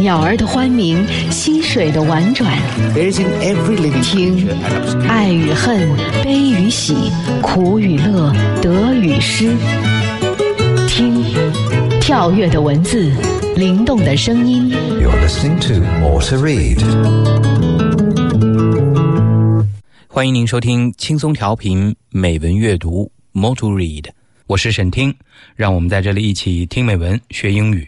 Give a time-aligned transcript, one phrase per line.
[0.00, 2.56] 鸟儿的欢鸣，溪水的婉转。
[2.94, 4.48] 听，
[5.08, 5.88] 爱与恨，
[6.22, 6.94] 悲与喜，
[7.42, 8.32] 苦与乐，
[8.62, 9.56] 得与失。
[10.86, 11.24] 听，
[12.00, 13.10] 跳跃的文字，
[13.56, 14.70] 灵动的声音。
[14.70, 16.78] You're listening to More to Read。
[20.06, 24.04] 欢迎您收听轻松调频美文阅读 More to Read，
[24.46, 25.12] 我是沈听，
[25.56, 27.87] 让我们在这里一起听美文学英语。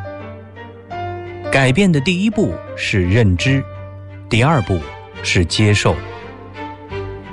[1.51, 3.61] 改变的第一步是认知，
[4.29, 4.79] 第二步
[5.21, 5.93] 是接受。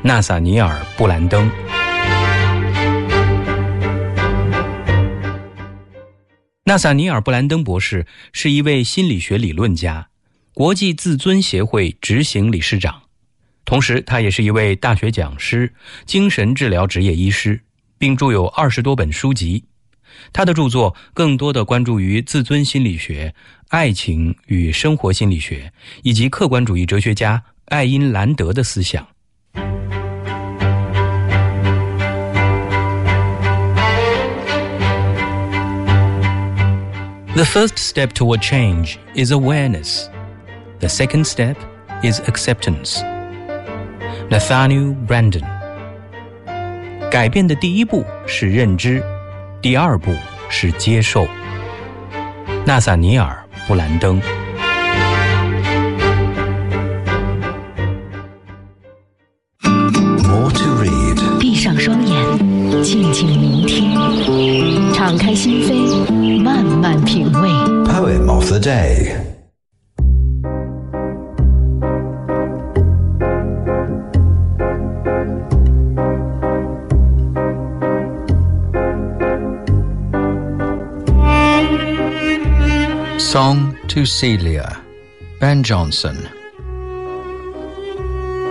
[0.03, 1.49] 纳萨尼尔·布兰登。
[6.65, 10.09] 纳萨尼尔·布兰登博士是一位心理学理论家，
[10.53, 13.01] 国际自尊协会执行理事长。
[13.65, 15.73] 同时，他也是一位大学讲师、
[16.07, 17.61] 精神治疗职业医师，
[17.97, 19.63] 并著有二十多本书籍。
[20.33, 23.35] 他的著作更多的关注于自尊心理学、
[23.69, 29.07] 爱情与生活心理学，以及客观主义哲学家爱因兰德的思想。
[37.35, 40.07] The first step toward change is awareness.
[40.81, 41.55] The second step
[42.03, 43.01] is acceptance.
[44.29, 45.45] Nathaniel Branden。
[47.11, 49.03] 改变的第一步是认知。
[49.61, 50.15] 第二步
[50.49, 51.27] 是接受。
[52.65, 54.21] 纳萨尼尔·布兰登。
[83.99, 84.81] To Celia,
[85.41, 86.29] Ben Jonson.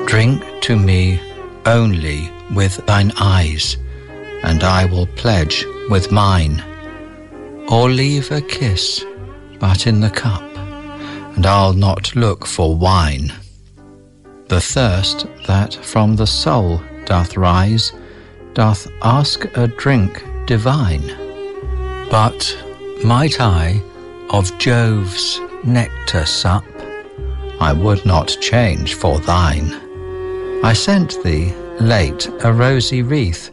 [0.05, 1.21] Drink to me
[1.65, 3.77] only with thine eyes,
[4.43, 6.61] and I will pledge with mine.
[7.69, 9.05] Or leave a kiss
[9.57, 10.43] but in the cup,
[11.37, 13.31] and I'll not look for wine.
[14.49, 17.93] The thirst that from the soul doth rise,
[18.53, 21.07] doth ask a drink divine.
[22.11, 22.41] But
[23.01, 23.81] might I
[24.29, 26.65] of Jove's nectar sup,
[27.59, 29.73] I would not change for thine.
[30.63, 33.51] I sent thee late a rosy wreath,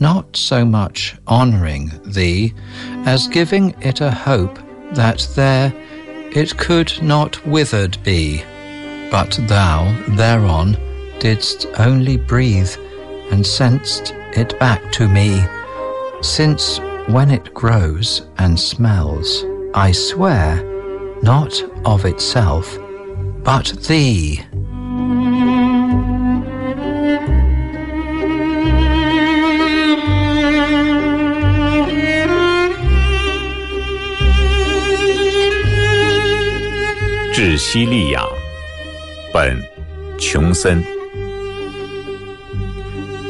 [0.00, 2.54] not so much honouring thee
[3.06, 4.58] as giving it a hope
[4.92, 5.72] that there
[6.34, 8.42] it could not withered be.
[9.10, 10.76] But thou thereon
[11.18, 12.74] didst only breathe
[13.30, 15.42] and sent'st it back to me,
[16.22, 16.78] since
[17.08, 19.44] when it grows and smells,
[19.74, 20.62] I swear,
[21.22, 22.78] not of itself,
[23.44, 24.40] but thee.
[37.32, 38.24] 致西利亚，
[39.32, 39.56] 本·
[40.18, 40.82] 琼森，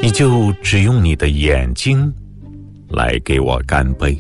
[0.01, 2.11] 你就只用你的眼睛
[2.89, 4.19] 来给我干杯，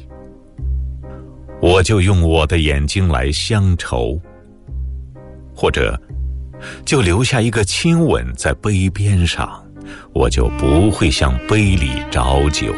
[1.61, 4.21] 我就用我的眼睛来乡愁，
[5.55, 6.01] 或者
[6.85, 9.63] 就留下一个亲吻在杯边上，
[10.13, 12.73] 我就不会向杯里找酒。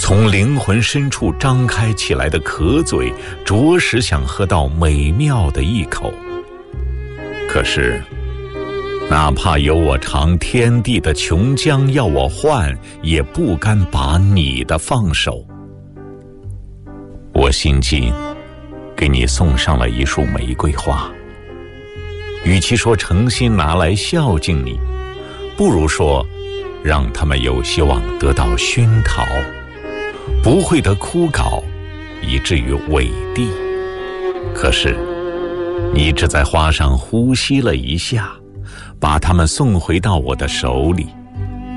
[0.00, 3.12] 从灵魂深处张开起来的渴嘴，
[3.44, 6.12] 着实想喝到美妙的一口。
[7.48, 8.02] 可是，
[9.08, 15.46] 哪怕有我尝天地的琼浆要我换，也不甘把你的放手。
[17.40, 18.12] 我心急，
[18.96, 21.08] 给你送上了一束玫瑰花。
[22.44, 24.76] 与其说诚心拿来孝敬你，
[25.56, 26.26] 不如说，
[26.82, 29.24] 让他们有希望得到熏陶。
[30.42, 31.62] 不会得枯槁，
[32.20, 33.48] 以至于萎地。
[34.52, 34.96] 可是，
[35.94, 38.32] 你只在花上呼吸了一下，
[38.98, 41.06] 把它们送回到我的手里，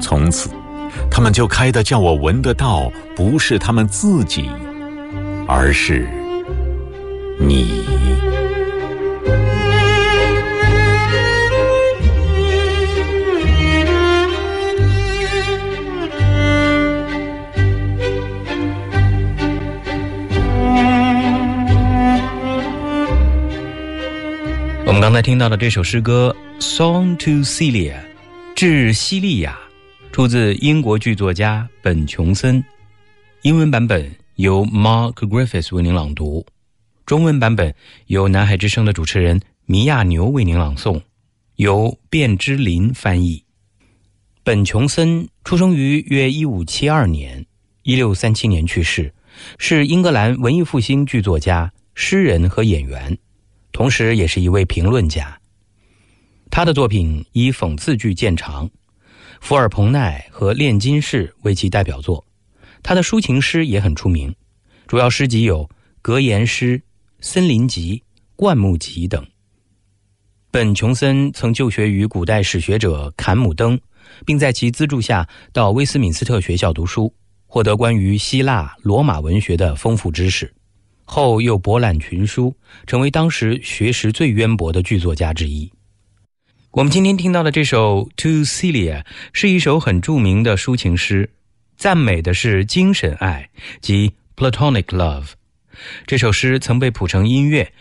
[0.01, 0.49] 从此，
[1.11, 4.49] 它们就开得叫我闻得到，不是它们自己，
[5.53, 6.07] 而是
[7.37, 7.83] 你。
[24.85, 27.95] 我们刚才听到的这首诗歌 song to celia
[28.55, 29.59] 至西利亚
[30.13, 32.63] 出自英国剧作家本琼森。
[33.41, 34.09] 英文版本
[34.41, 36.43] 由 Mark Griffiths 为您朗读，
[37.05, 37.75] 中文版本
[38.07, 40.99] 由南海之声的主持人米亚牛为您朗诵，
[41.57, 43.45] 由卞之琳翻译。
[44.43, 47.45] 本·琼森出生于约1572年
[47.83, 49.13] ，1637年去世，
[49.59, 53.15] 是英格兰文艺复兴剧作家、诗人和演员。
[53.71, 55.39] 同时，也是一位评论家。
[56.49, 58.67] 他的作品以讽刺剧见长，
[59.39, 62.25] 《福尔彭奈》和《炼金士》为其代表作。
[62.83, 64.33] 他的抒情诗也很出名，
[64.87, 65.65] 主要诗集有
[66.01, 66.77] 《格言诗》
[67.19, 67.97] 《森林集》
[68.35, 69.25] 《灌木集》等。
[70.49, 73.79] 本·琼森曾就学于古代史学者坎姆登，
[74.25, 77.13] 并在其资助下到威斯敏斯特学校读书，
[77.45, 80.53] 获得关于希腊、罗马文学的丰富知识。
[81.05, 82.55] 后又博览群书，
[82.87, 85.71] 成为当时学识最渊博的剧作家之一。
[86.71, 91.29] 我们今天听到的这首《To Celia》是一首很著名的抒情诗，
[91.81, 93.49] 赞美的是精神爱
[93.81, 95.31] 即 Platonic Love。
[96.05, 97.73] 这首诗曾被谱成音乐，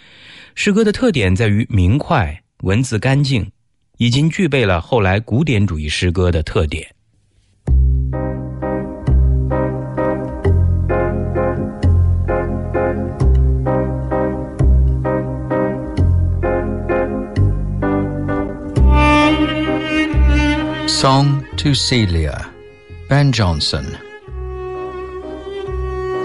[0.54, 3.52] 诗歌的特点在于明快，文字干净，
[3.98, 6.94] 已经具备了后来古典主义诗歌的特点。
[20.88, 22.46] Song to Celia,
[23.10, 23.98] Ben Jonson.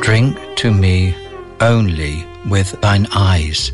[0.02, 1.16] Drink to me
[1.60, 3.72] only with thine eyes,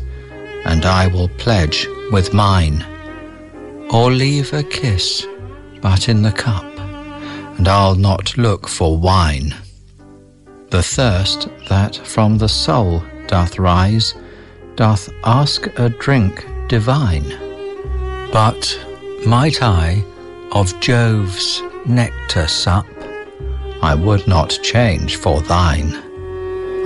[0.64, 2.82] and I will pledge with mine.
[3.90, 5.26] Or leave a kiss
[5.82, 6.64] but in the cup,
[7.58, 9.54] and I'll not look for wine.
[10.70, 14.14] The thirst that from the soul doth rise,
[14.74, 17.28] doth ask a drink divine.
[18.32, 18.62] But
[19.26, 20.02] might I
[20.52, 22.86] of Jove's nectar sup,
[23.82, 25.92] I would not change for thine.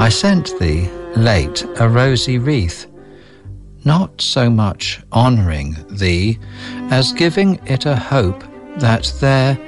[0.01, 2.87] I sent thee late a rosy wreath,
[3.85, 6.39] not so much honouring thee
[6.91, 8.43] as giving it a hope
[8.79, 9.59] that there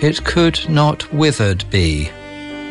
[0.00, 2.08] it could not withered be,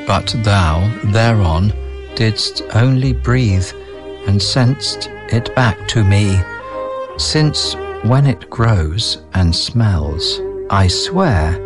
[0.08, 1.74] but thou thereon
[2.16, 3.70] didst only breathe
[4.26, 6.40] and sent'st it back to me,
[7.18, 10.40] since when it grows and smells,
[10.70, 11.60] I swear,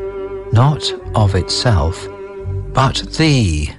[0.51, 2.07] not of itself,
[2.73, 3.69] but thee.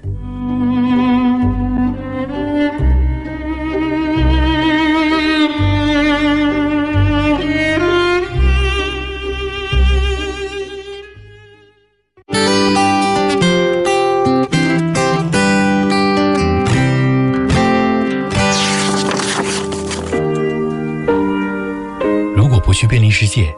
[22.34, 23.54] 如果不去便利世界。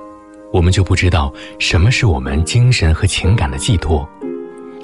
[0.55, 4.09] 我们就不知道什么是我们精神和情感的寄托，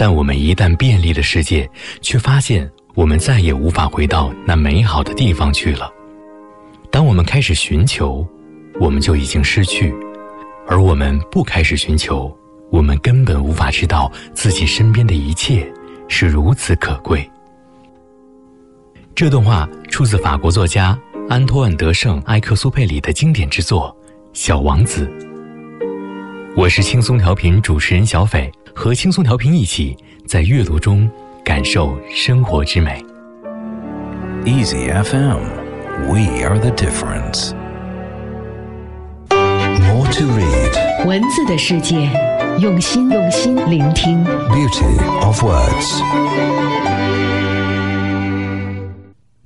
[0.00, 1.69] 但我们一旦便利了世界，
[2.00, 5.93] 却发现我们再也无法回到那美好的地方去了。
[6.91, 8.26] 当我们开始寻求，
[8.81, 9.92] 我们就已经失去；
[10.66, 12.35] 而我们不开始寻求，
[12.71, 15.71] 我们根本无法知道自己身边的一切
[16.09, 17.30] 是如此可贵。
[19.14, 23.95] 这段话出自法国作家安托万·德圣埃克苏佩里的经典之作
[24.33, 25.07] 《小王子》。
[26.57, 31.09] 我是轻松调频主持人小斐，和轻松调频一起在阅读中
[31.45, 33.02] 感受生活之美。
[34.45, 35.38] Easy FM,
[36.09, 37.52] we are the difference.
[39.30, 41.07] More to read.
[41.07, 42.11] 文字的世界，
[42.59, 44.25] 用心用心聆听。
[44.25, 46.02] Beauty of words.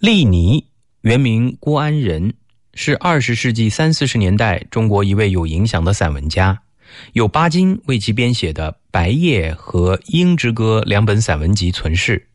[0.01, 0.65] 利尼，
[1.03, 2.33] 原名郭安仁，
[2.73, 6.59] 是二十世纪三四十年代中国一位有影响的散文家。
[7.13, 12.29] 有巴金为其编写的《白夜》和《鹰之歌》两本散文集存世。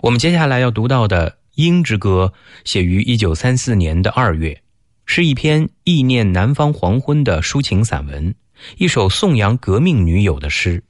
[0.00, 2.32] 我们接下来要读到的《鹰之歌》
[2.64, 4.62] 写于一九三四年的二月，
[5.04, 8.34] 是一篇忆念南方黄昏的抒情散文，
[8.78, 10.82] 一首颂扬革命女友的诗。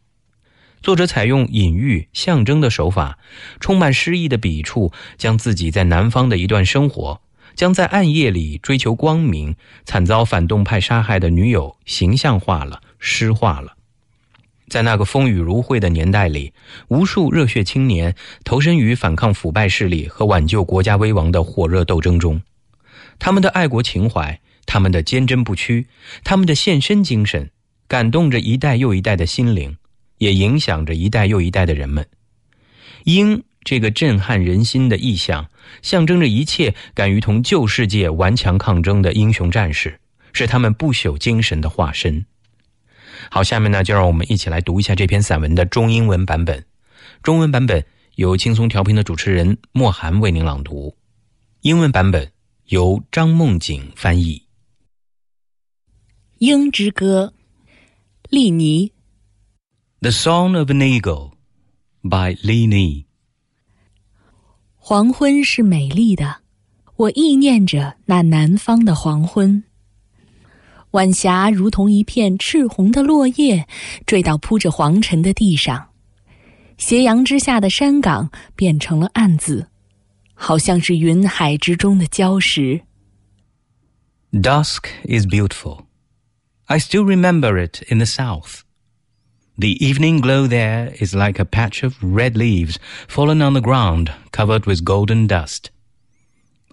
[0.82, 3.18] 作者采用隐喻、象征的手法，
[3.60, 7.20] 充满诗意的笔触，将自己在南方的一段生活。
[7.60, 13.76] 将在暗夜里追求光明、惨遭反动派杀害的女友形象化了、诗化了。
[14.70, 16.54] 在那个风雨如晦的年代里，
[16.88, 18.14] 无数热血青年
[18.44, 22.40] 投身于反抗腐败势力和挽救国家危亡的火热斗争中。
[23.18, 25.86] 他们的爱国情怀、他们的坚贞不屈、
[26.24, 27.50] 他们的献身精神，
[27.86, 29.76] 感动着一代又一代的心灵，
[30.16, 32.06] 也影响着一代又一代的人们。
[33.04, 35.48] 鹰这个震撼人心的意象，
[35.82, 39.98] 象征着一切敢于同旧世界顽强抗争的英雄战士，
[40.32, 42.24] 是他们不朽精神的化身。
[43.30, 46.64] 好，下面呢，就让我们一起来读一下这篇散文的中英文版本。
[47.22, 47.84] 中文版本
[48.16, 50.96] 由轻松调频的主持人莫涵为您朗读，
[51.60, 52.30] 英文版本
[52.66, 54.36] 由张梦景翻译。
[56.38, 57.34] 《鹰之歌》，
[58.30, 58.92] 利尼。
[60.00, 61.32] The Song of an Eagle
[62.02, 63.09] by Li Ni。
[64.90, 66.38] 黄昏是美丽的，
[66.96, 69.62] 我意念着那南方的黄昏。
[70.90, 73.68] 晚霞如同一片赤红的落叶，
[74.04, 75.90] 坠到铺着黄尘的地上。
[76.76, 79.68] 斜阳之下的山岗变成了暗紫，
[80.34, 82.80] 好像是云海之中的礁石。
[84.32, 85.84] Dusk is beautiful.
[86.64, 88.62] I still remember it in the south.
[89.57, 94.11] The evening glow there is like a patch of red leaves fallen on the ground,
[94.31, 95.71] covered with golden dust.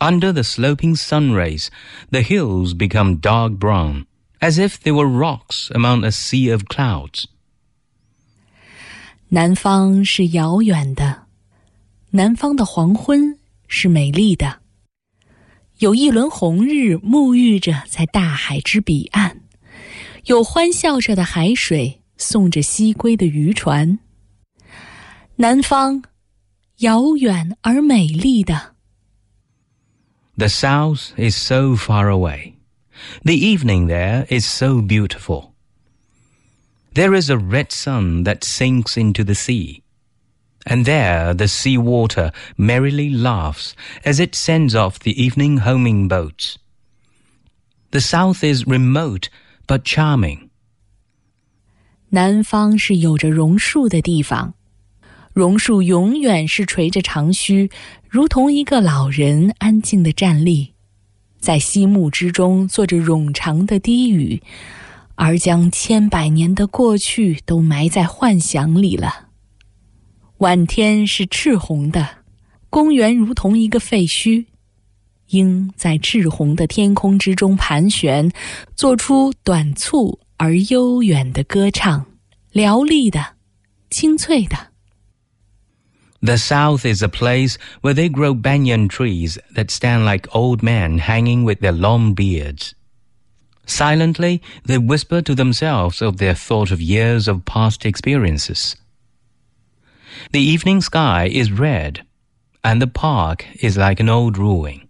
[0.01, 1.71] Under the sloping sun rays,
[2.11, 4.07] the hills become dark brown,
[4.41, 7.27] as if they were rocks among a sea of clouds.
[9.29, 11.27] 南方是遥远的，
[12.11, 14.59] 南方的黄昏是美丽的。
[15.79, 19.43] 有一轮红日沐浴着在大海之彼岸，
[20.27, 23.99] 有欢笑着的海水 送着西归的渔船。
[25.37, 26.03] 南方，
[26.79, 28.75] 遥远而美丽的。
[30.37, 32.55] The south is so far away.
[33.25, 35.53] The evening there is so beautiful.
[36.95, 39.83] There is a red sun that sinks into the sea.
[40.65, 43.75] And there the sea water merrily laughs
[44.05, 46.57] as it sends off the evening homing boats.
[47.91, 49.29] The south is remote
[49.67, 50.46] but charming.
[52.10, 54.54] 南方是有着榕树的地方，
[55.34, 57.70] 榕树永远是垂着长须，
[58.10, 60.74] 如同一个老人安静的站立，
[61.40, 64.42] 在溪木之中做着冗长的低语。
[65.20, 69.30] 而将千百年的过去都埋在幻想里了。
[70.38, 72.08] 晚天是赤红的，
[72.70, 74.46] 公园如同一个废墟。
[75.30, 78.32] 鹰在赤红的天空之中盘旋，
[78.76, 82.07] 做出短促而悠远的歌唱，
[82.53, 83.35] 嘹丽的，
[83.91, 84.73] 清脆的。
[86.21, 91.43] The South is a place where they grow banyan trees that stand like old men hanging
[91.43, 92.75] with their long beards.
[93.67, 98.77] Silently, they whisper to themselves of their thought of years of past experiences.
[100.33, 102.05] The evening sky is red,
[102.63, 104.86] and the park is like an old ruin.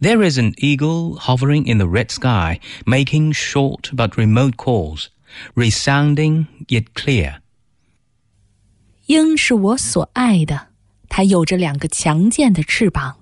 [0.00, 5.08] There is an eagle hovering in the red sky, making short but remote calls,
[5.54, 7.40] resounding yet clear.
[9.06, 10.68] 鹰是我所爱的，
[11.10, 13.16] 它有着两个强健的翅膀。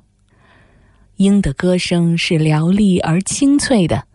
[1.16, 4.06] 鹰的歌声是嘹丽而清脆的，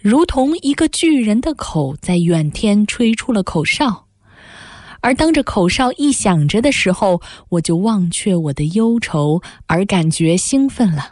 [0.00, 4.06] 如同一个巨人的口在远天吹出了口哨，
[5.02, 11.11] 而当这口哨一响着的时候，我就忘却我的忧愁，而感觉兴奋了。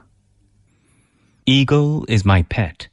[1.47, 2.89] Eagle is my pet,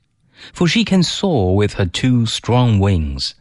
[0.54, 3.36] for she can soar with her two strong wings.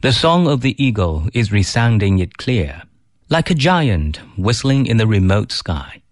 [0.00, 2.82] The song of the eagle is resounding yet clear,
[3.28, 6.02] like a giant whistling in the remote sky.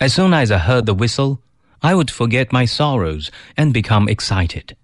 [0.00, 1.38] As soon as I heard the whistle,
[1.82, 4.74] I would forget my sorrows and become excited.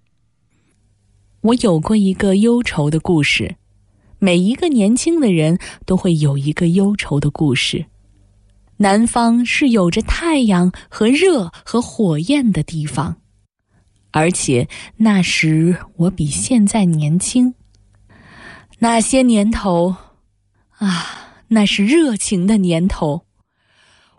[1.41, 3.57] 我有过一个忧愁的故事，
[4.19, 7.87] 每一个年轻的人都会有一个忧愁的故事。
[8.80, 13.16] 南方是有着太阳和热和火焰的地方，
[14.12, 17.54] 而且那时我比现在年轻。
[18.78, 19.96] 那些年头，
[20.78, 23.22] 啊，那是热情的年头。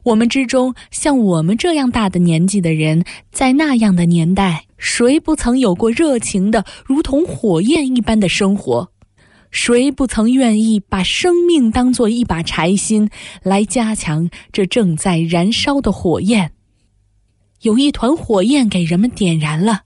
[0.03, 8.91] 我们之中，像我们这样大的年纪的人，在那样的年代，谁不曾有过热情的如同火焰一般的生活？
[9.51, 13.09] 谁不曾愿意把生命当做一把柴薪，
[13.43, 16.51] 来加强这正在燃烧的火焰？
[17.61, 19.81] 有一团火焰给人们点燃了，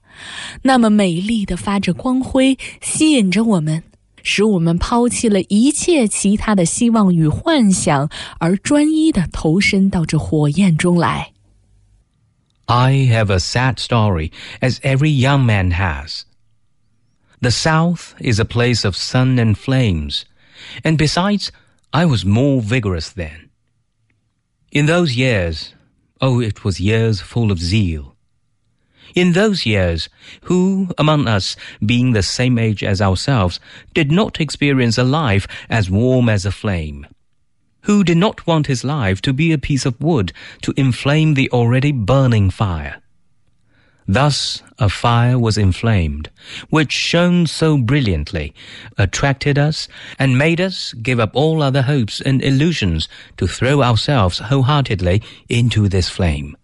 [0.62, 3.82] 那么美丽的发着光辉，吸引着我们。
[4.26, 11.32] 使我们抛弃了一切其他的希望与幻想，而专一的投身到这火焰中来。
[12.64, 14.30] I have a sad story,
[14.60, 16.22] as every young man has.
[17.44, 20.24] The South is a place of sun and flames,
[20.82, 21.52] and besides,
[21.92, 23.50] I was more vigorous then.
[24.72, 25.74] In those years,
[26.22, 28.16] oh, it was years full of zeal.
[29.14, 30.08] In those years,
[30.44, 33.60] who among us, being the same age as ourselves,
[33.92, 37.06] did not experience a life as warm as a flame?
[37.82, 40.32] who did not want his life to be a piece of wood
[40.62, 43.02] to inflame the already burning fire.
[44.11, 46.29] Thus a fire was inflamed,
[46.71, 48.53] which shone so brilliantly,
[48.97, 54.39] attracted us, and made us give up all other hopes and illusions to throw ourselves
[54.39, 56.55] wholeheartedly into this flame.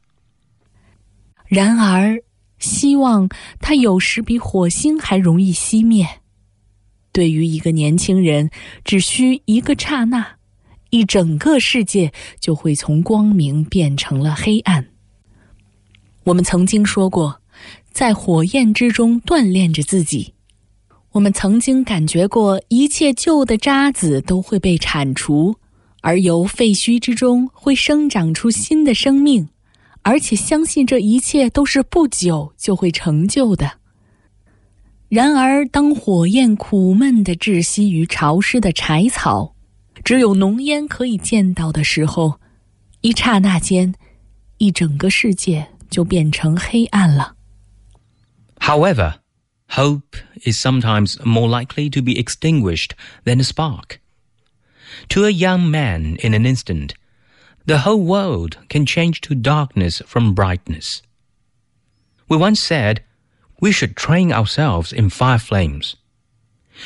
[1.48, 2.24] 然而，
[2.58, 3.29] 希望
[3.60, 6.08] 它有时比火星还容易熄灭。
[7.12, 8.50] 对于一个年轻人，
[8.84, 10.38] 只需一个刹那，
[10.89, 14.88] 一整个世界就会从光明变成了黑暗。
[16.25, 17.41] 我们曾经说过，
[17.93, 20.35] 在火焰之中锻炼着自己。
[21.12, 25.57] 我们曾经感觉过，一切旧的渣子都会被铲除，
[26.03, 29.49] 而由废墟之中会生长出新的生命。
[30.03, 33.71] 而且相信这一切都是不久就会成就的。
[35.11, 39.55] 然而，当火焰苦闷的窒息于潮湿的柴草，
[40.03, 42.41] 只有浓烟可以见到的时候，
[43.03, 43.95] 一刹那间，
[44.57, 47.36] 一整个世界就变成黑暗了。
[48.60, 49.15] However,
[49.70, 52.91] hope is sometimes more likely to be extinguished
[53.24, 54.00] than a spark.
[55.10, 56.94] To a young man, in an instant,
[57.65, 61.01] the whole world can change to darkness from brightness.
[62.27, 63.03] We once said
[63.60, 65.96] we should train ourselves in fire flames.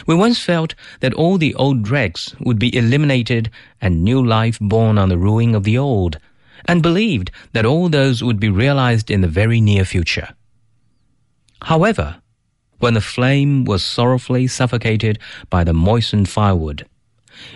[0.05, 3.49] We once felt that all the old dregs would be eliminated
[3.81, 6.19] and new life born on the ruin of the old,
[6.66, 10.28] and believed that all those would be realized in the very near future.
[11.62, 12.16] However,
[12.78, 15.18] when the flame was sorrowfully suffocated
[15.48, 16.86] by the moistened firewood,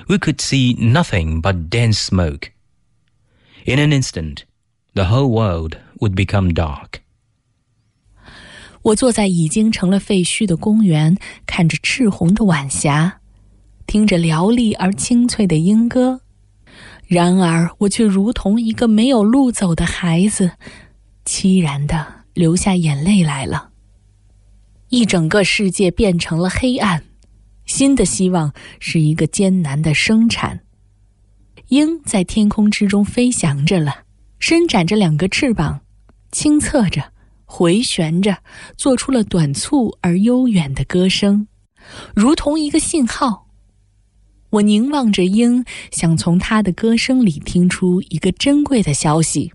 [0.09, 2.53] we could see nothing but dense smoke.
[3.67, 4.45] In an instant,
[4.95, 7.03] the whole world would become dark.
[8.83, 13.21] 我坐在已经成了废墟的公园，看着赤红的晚霞，
[13.87, 16.23] 听着嘹丽而清脆的鹰歌，
[17.09, 20.53] 然而，我却如同一个没有路走的孩子，
[21.25, 23.71] 凄然的流下眼泪来了。
[24.91, 27.03] 一整个世界变成了黑暗，
[27.65, 30.61] 新的希望是一个艰难的生产。
[31.69, 34.03] 鹰在天空之中飞翔着了，
[34.39, 35.81] 伸展着两个翅膀，
[36.31, 37.03] 清侧着，
[37.47, 38.37] 回旋着，
[38.77, 41.49] 做出了短促而悠远的歌声，
[42.15, 43.48] 如同一个信号。
[44.50, 49.52] 我凝望着鹰，想从它的歌声里听出一个珍贵的消息。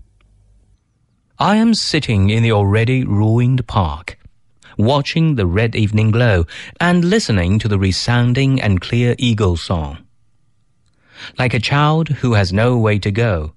[1.37, 4.17] I am sitting in the already ruined park,
[4.77, 6.45] watching the red evening glow
[6.79, 9.99] and listening to the resounding and clear eagle song.
[11.37, 13.53] Like a child who has no way to go,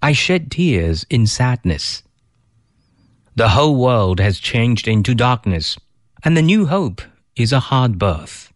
[0.00, 2.02] I shed tears in sadness.
[3.34, 5.76] The whole world has changed into darkness,
[6.22, 7.02] and the new hope
[7.34, 8.47] is a hard birth.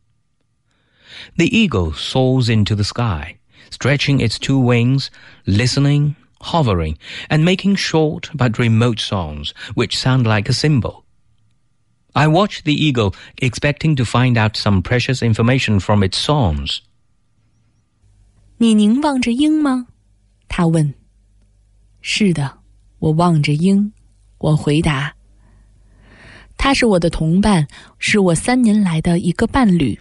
[1.37, 3.39] The eagle soars into the sky,
[3.71, 5.11] stretching its two wings,
[5.47, 6.97] listening, hovering,
[7.29, 11.05] and making short but remote songs which sound like a symbol.
[12.15, 16.81] I watch the eagle, expecting to find out some precious information from its songs.
[18.57, 19.87] 你凝望着鹰吗？
[20.49, 20.95] 他问。
[22.01, 22.59] 是的，
[22.99, 23.93] 我望着鹰。
[24.39, 25.15] 我回答。
[26.57, 30.01] 他是我的同伴，是我三年来的一个伴侣。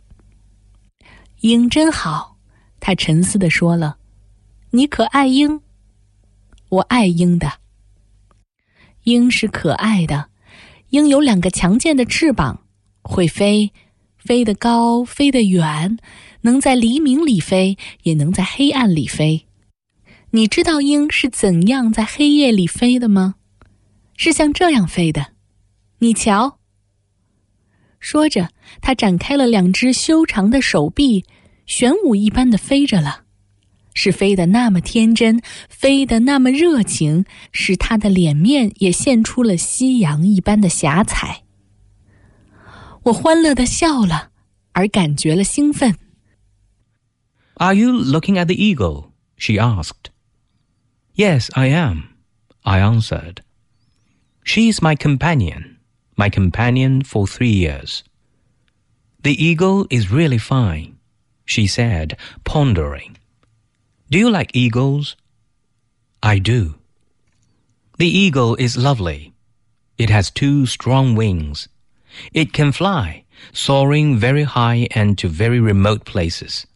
[1.43, 2.37] 鹰真好，
[2.79, 3.97] 他沉思的说了。
[4.71, 5.61] 你可爱鹰？
[6.69, 7.55] 我爱鹰的。
[9.03, 10.29] 鹰是可爱的，
[10.91, 12.63] 鹰有两个强健的翅膀，
[13.03, 13.73] 会飞，
[14.19, 15.99] 飞得高，飞得远。
[16.43, 19.45] 能在黎明里飞，也能在黑暗里飞。
[20.31, 23.35] 你知道鹰是怎样在黑夜里飞的吗？
[24.17, 25.33] 是像这样飞的。
[25.99, 26.61] 你瞧。
[28.03, 28.49] 说着，
[28.81, 31.25] 他展开了两只修长的手臂，
[31.67, 33.23] 玄武一般的飞着了。
[33.95, 41.45] 是飞得那么天真，飞得那么热情，使他的脸面也现出了夕阳一般的霞彩。
[43.05, 44.31] 我欢乐的笑了，
[44.73, 45.95] 而感觉了兴奋。
[47.55, 49.13] Are you looking at the eagle?
[49.37, 50.11] she asked.
[51.15, 52.05] Yes, I am,
[52.63, 53.43] I answered.
[54.43, 55.72] She is my companion,
[56.17, 58.05] my companion for three years.
[59.23, 60.99] The eagle is really fine,
[61.45, 63.17] she said, pondering.
[64.11, 65.17] Do you like eagles?
[66.23, 66.75] I do.
[67.99, 69.33] The eagle is lovely.
[69.97, 71.69] It has two strong wings.
[72.33, 76.67] It can fly, soaring very high and to very remote places.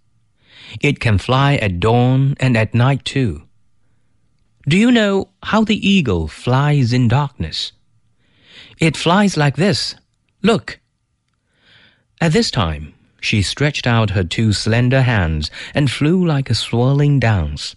[0.80, 3.42] It can fly at dawn and at night too.
[4.68, 7.72] Do you know how the eagle flies in darkness?
[8.79, 9.95] It flies like this.
[10.41, 10.79] Look.
[12.19, 17.19] At this time, she stretched out her two slender hands and flew like a swirling
[17.19, 17.75] dance.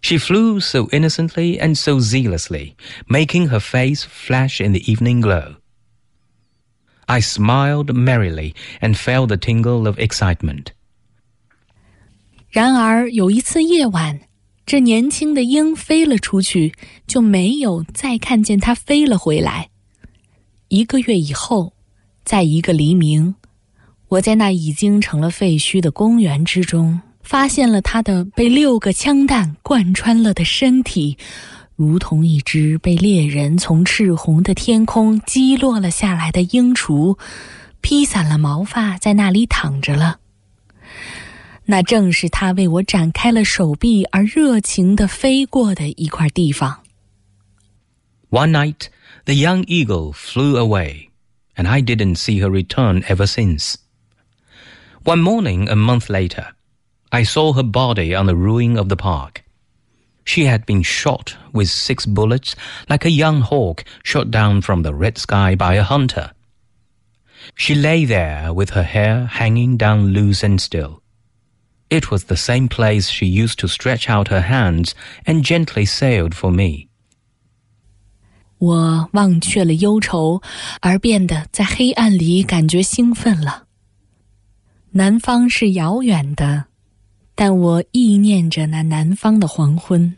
[0.00, 2.76] She flew so innocently and so zealously,
[3.08, 5.56] making her face flash in the evening glow.
[7.08, 10.72] I smiled merrily and felt the tingle of excitement.
[12.50, 14.20] 然而有一次夜晚，
[14.66, 16.74] 这年轻的鹰飞了出去，
[17.06, 19.70] 就没有再看见它飞了回来。
[20.69, 21.73] 一个月以后，
[22.23, 23.33] 在一个黎明，
[24.07, 31.17] 我在那已经成了废墟的公园之中，发现了他的被六个枪弹贯穿了的身体，
[31.75, 37.17] 如同一只被猎人从赤红的天空击落了下来的鹰雏，
[37.81, 40.19] 披散了毛发，在那里躺着了。
[41.65, 46.83] 那正是他为我展开了手臂而热情地飞过的一块地方。
[48.29, 48.89] One night,
[49.25, 51.09] the young eagle flew away,
[51.57, 53.77] and I didn't see her return ever since.
[55.03, 56.49] One morning, a month later,
[57.11, 59.43] I saw her body on the ruin of the park.
[60.23, 62.55] She had been shot with six bullets
[62.87, 66.31] like a young hawk shot down from the red sky by a hunter.
[67.55, 71.01] She lay there with her hair hanging down loose and still.
[71.89, 74.93] It was the same place she used to stretch out her hands
[75.25, 76.88] and gently sailed for me.
[78.59, 80.41] 我忘却了忧愁，
[80.81, 83.65] 而变得在黑暗里感觉兴奋了。
[84.91, 86.65] 南方是遥远的，
[87.35, 90.15] 但我意念着那南方的黄昏。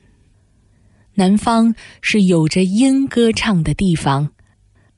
[1.14, 4.32] 南方是有着鹰歌唱的地方，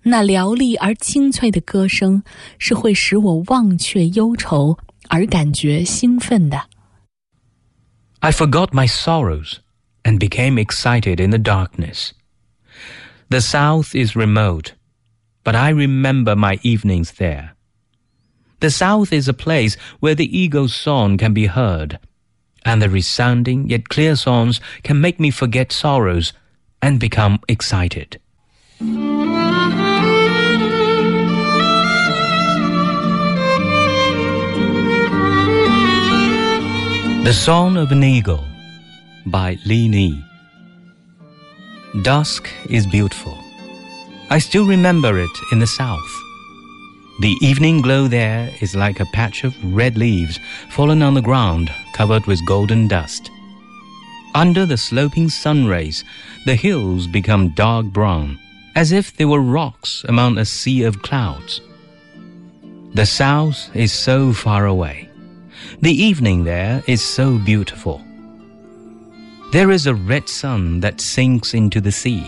[0.03, 2.23] 那嘹丽而清脆的歌声
[2.57, 4.77] 是会使我忘却忧愁
[5.09, 6.69] 而感觉兴奋的。
[8.19, 9.55] I forgot my sorrows
[10.03, 12.11] and became excited in the darkness.
[13.29, 14.73] The South is remote,
[15.43, 17.55] but I remember my evenings there.
[18.59, 21.99] The South is a place where the eagle's song can be heard,
[22.63, 26.33] and the resounding yet clear songs can make me forget sorrows
[26.81, 28.19] and become excited.
[37.23, 38.43] The Song of an Eagle
[39.25, 40.32] by Li Ni.
[42.01, 43.37] Dusk is beautiful.
[44.31, 46.23] I still remember it in the south.
[47.21, 50.39] The evening glow there is like a patch of red leaves
[50.71, 53.29] fallen on the ground covered with golden dust.
[54.33, 56.03] Under the sloping sun rays,
[56.47, 58.39] the hills become dark brown,
[58.73, 61.61] as if they were rocks among a sea of clouds.
[62.95, 65.09] The south is so far away.
[65.81, 68.03] The evening there is so beautiful.
[69.53, 72.25] There is a red sun that sinks into the sea.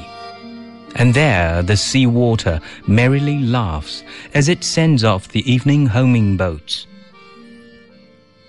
[0.95, 4.03] And there the sea water merrily laughs
[4.35, 6.85] as it sends off the evening homing boats.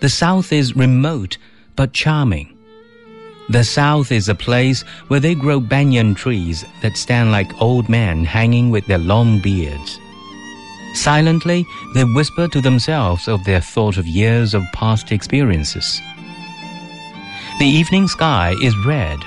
[0.01, 1.39] The south is remote
[1.75, 2.55] but charming.
[3.49, 8.25] The south is a place where they grow banyan trees that stand like old men
[8.25, 9.99] hanging with their long beards.
[10.93, 15.99] Silently, they whisper to themselves of their thought of years of past experiences.
[17.59, 19.25] The evening sky is red,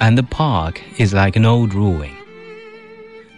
[0.00, 2.16] and the park is like an old ruin.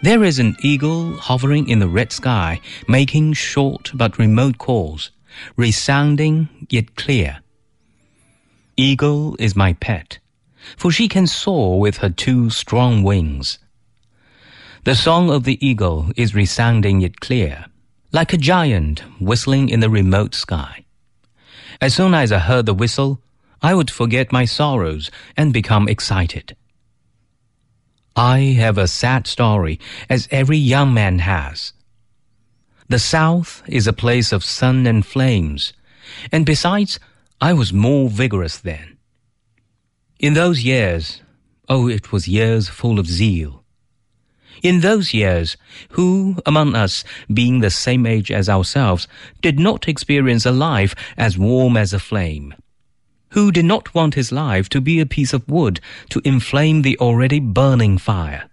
[0.03, 5.09] There is an eagle hovering in the red sky, making short but remote calls,
[5.57, 7.39] resounding yet clear.
[8.77, 10.19] Eagle is my pet,
[10.77, 13.57] for she can soar with her two strong wings.
[14.83, 17.65] The song of the eagle is resounding yet clear,
[18.11, 20.85] like a giant whistling in the remote sky.
[21.81, 23.23] As soon as I heard the whistle,
[23.61, 26.55] I would forget my sorrows and become excited.
[28.15, 31.73] I have a sad story, as every young man has.
[32.87, 35.73] The South is a place of sun and flames,
[36.31, 36.99] and besides,
[37.39, 38.97] I was more vigorous then.
[40.19, 41.21] In those years,
[41.69, 43.63] oh, it was years full of zeal.
[44.61, 45.55] In those years,
[45.91, 49.07] who among us, being the same age as ourselves,
[49.41, 52.53] did not experience a life as warm as a flame?
[53.31, 56.97] Who did not want his life to be a piece of wood to inflame the
[56.99, 58.49] already burning fire?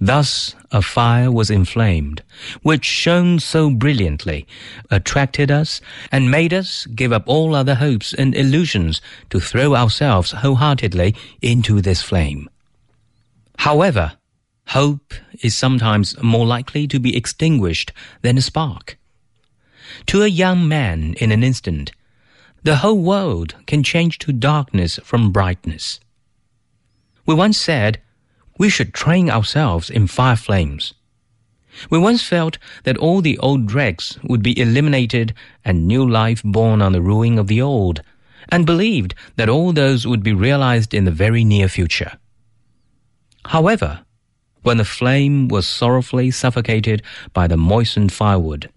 [0.00, 2.22] Thus a fire was inflamed,
[2.62, 4.46] which shone so brilliantly,
[4.90, 5.80] attracted us,
[6.12, 11.80] and made us give up all other hopes and illusions to throw ourselves wholeheartedly into
[11.80, 12.50] this flame.
[13.58, 14.12] However,
[14.68, 18.98] Hope is sometimes more likely to be extinguished than a spark.
[20.06, 21.92] To a young man in an instant,
[22.64, 26.00] the whole world can change to darkness from brightness.
[27.26, 28.00] We once said
[28.58, 30.94] we should train ourselves in fire flames.
[31.90, 36.80] We once felt that all the old dregs would be eliminated and new life born
[36.80, 38.00] on the ruin of the old,
[38.48, 42.12] and believed that all those would be realized in the very near future.
[43.46, 44.04] However,
[44.62, 47.02] when the flame was sorrowfully suffocated
[47.34, 48.70] by the moistened firewood,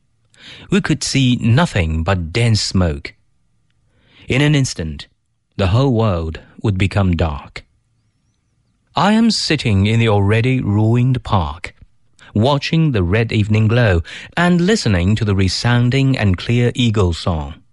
[0.69, 3.13] we could see nothing but dense smoke.
[4.28, 5.08] In an instant,
[5.56, 7.63] the whole world would become dark.
[8.94, 11.74] I am sitting in the already ruined park,
[12.36, 14.02] watching the red evening glow
[14.36, 17.63] and listening to the resounding and clear eagle song.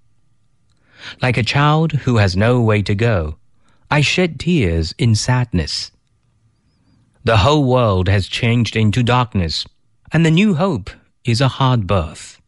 [1.20, 3.36] Like a child who has no way to go,
[3.90, 5.90] I shed tears in sadness.
[7.24, 9.66] The whole world has changed into darkness,
[10.12, 10.90] and the new hope
[11.24, 12.40] is a hard birth.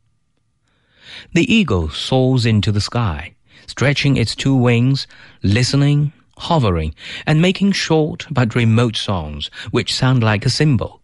[1.34, 3.35] The eagle soars into the sky,
[3.66, 5.06] stretching its two wings,
[5.42, 6.94] listening, hovering,
[7.26, 11.00] and making short but remote songs which sound like a symbol.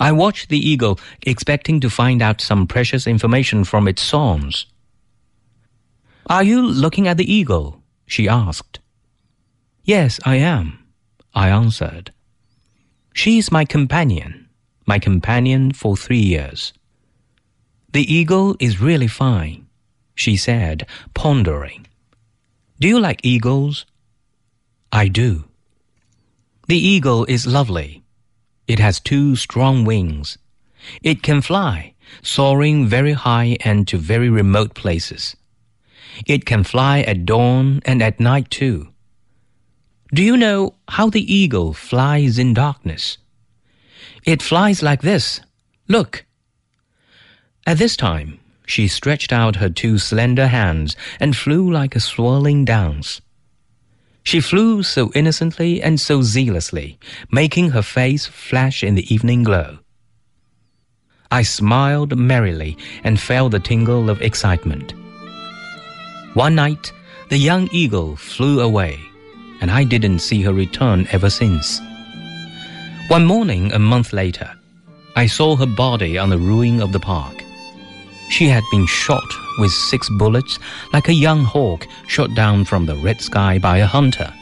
[0.00, 4.66] I watch the eagle, expecting to find out some precious information from its songs.
[6.26, 7.80] Are you looking at the eagle?
[8.06, 8.80] she asked.
[9.84, 10.78] Yes, I am,
[11.34, 12.10] I answered.
[13.12, 14.48] She is my companion,
[14.86, 16.72] my companion for three years.
[17.92, 19.63] The eagle is really fine,
[20.14, 21.86] she said, pondering.
[22.80, 23.86] Do you like eagles?
[24.92, 25.44] I do.
[26.68, 28.02] The eagle is lovely.
[28.66, 30.38] It has two strong wings.
[31.02, 35.36] It can fly, soaring very high and to very remote places.
[36.26, 38.88] It can fly at dawn and at night too.
[40.12, 43.18] Do you know how the eagle flies in darkness?
[44.24, 45.40] It flies like this.
[45.88, 46.24] Look.
[47.66, 52.64] At this time, she stretched out her two slender hands and flew like a swirling
[52.64, 53.20] dance.
[54.22, 56.98] She flew so innocently and so zealously,
[57.30, 59.78] making her face flash in the evening glow.
[61.30, 64.94] I smiled merrily and felt the tingle of excitement.
[66.34, 66.92] One night,
[67.28, 68.98] the young eagle flew away,
[69.60, 71.80] and I didn't see her return ever since.
[73.08, 74.50] One morning, a month later,
[75.16, 77.43] I saw her body on the ruin of the park.
[78.28, 80.58] She had been shot with six bullets
[80.92, 84.32] like a young hawk shot down from the red sky by a hunter.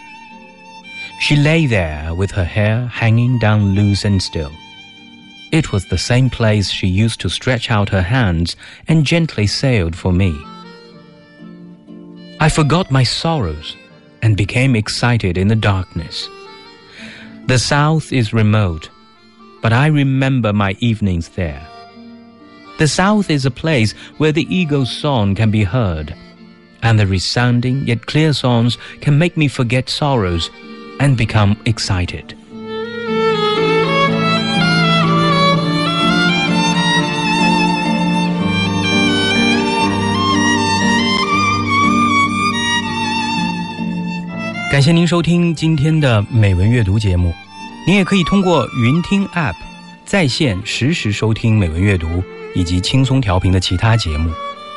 [1.21, 4.53] She lay there with her hair hanging down loose and still.
[5.53, 8.57] It was the same place she used to stretch out her hands
[8.89, 10.35] and gently sailed for me.
[12.41, 13.77] I forgot my sorrows
[14.23, 16.29] and became excited in the darkness.
[17.47, 18.89] The south is remote,
[19.61, 21.67] but I remember my evenings there.
[22.82, 26.14] The south is a place where the eagle's song can be heard,
[26.82, 30.50] and the resounding yet clear songs can make me forget sorrows
[31.00, 32.36] and become excited.
[44.70, 47.34] 感谢您收听今天的美文阅读节目。
[47.88, 49.56] 您也可以通过云听 App
[50.06, 52.22] 在线实时收听美文阅读
[52.55, 54.31] 以及轻松调频的其他节目。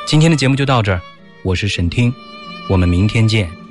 [0.06, 1.02] 今天的节目就到这儿，
[1.44, 2.14] 我是沈听，
[2.70, 3.65] 我们明天见。